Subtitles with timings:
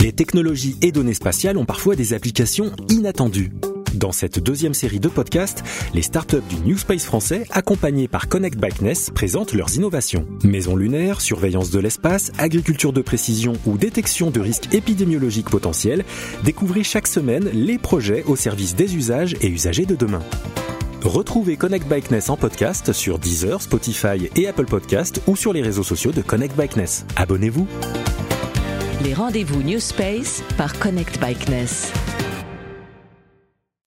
[0.00, 3.50] Les technologies et données spatiales ont parfois des applications inattendues.
[3.94, 5.62] Dans cette deuxième série de podcasts,
[5.94, 10.26] les startups du New Space français, accompagnés par Connect Bikeness, présentent leurs innovations.
[10.42, 16.04] Maisons lunaires, surveillance de l'espace, agriculture de précision ou détection de risques épidémiologiques potentiels,
[16.42, 20.22] découvrez chaque semaine les projets au service des usages et usagers de demain.
[21.02, 25.82] Retrouvez Connect Bikeness en podcast sur Deezer, Spotify et Apple Podcast ou sur les réseaux
[25.82, 27.04] sociaux de Connect Bikeness.
[27.16, 27.68] Abonnez-vous.
[29.04, 31.92] Les rendez-vous New Space par Connect Bikeness.